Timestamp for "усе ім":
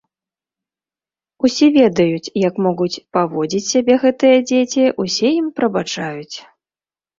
5.07-5.55